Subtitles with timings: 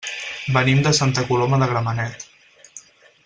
[0.55, 2.27] Venim de Santa Coloma de Gramenet.